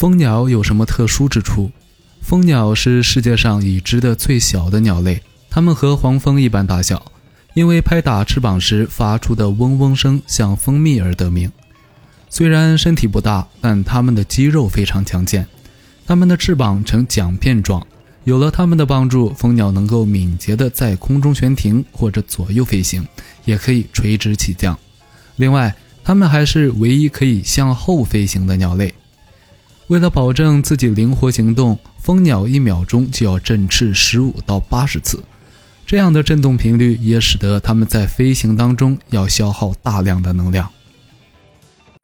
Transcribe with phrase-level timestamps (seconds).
[0.00, 1.70] 蜂鸟有什么特殊之处？
[2.22, 7.12] 蜂鸟是世界上已知的最小的鸟类，它们和黄蜂一般大小，
[7.52, 11.52] 因为拍打翅膀时发出的嗡嗡声像蜂蜜而得名。
[12.30, 15.46] 虽然身体不大，但它们的肌肉非常强健。
[16.06, 17.86] 它们的翅膀呈桨片状，
[18.24, 23.06] 有了它们的帮助，蜂鸟能够敏捷地在空中悬停或者左右飞行，
[23.44, 24.78] 也可以垂直起降。
[25.36, 28.94] 另外，它们还是唯一可以向后飞行的鸟类。
[29.90, 35.20] 为了保证自己灵活行动，蜂鸟一秒钟就要振翅十五到八十次，
[35.84, 40.70] 这样的振动频率也使得它们在飞行当中要消耗大量的能量。